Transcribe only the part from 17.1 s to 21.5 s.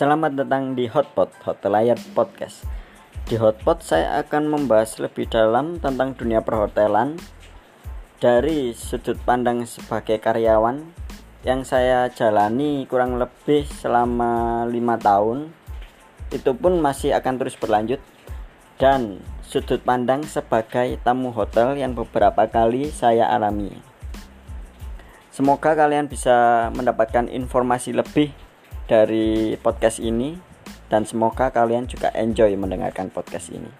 akan terus berlanjut dan sudut pandang sebagai tamu